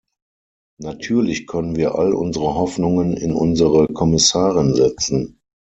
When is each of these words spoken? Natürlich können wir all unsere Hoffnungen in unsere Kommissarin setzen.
Natürlich 0.81 1.45
können 1.45 1.75
wir 1.75 1.93
all 1.93 2.13
unsere 2.15 2.55
Hoffnungen 2.55 3.13
in 3.13 3.31
unsere 3.35 3.85
Kommissarin 3.93 4.73
setzen. 4.73 5.39